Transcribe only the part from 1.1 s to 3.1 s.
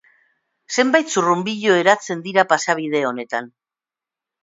zurrunbilo eratzen dira pasabide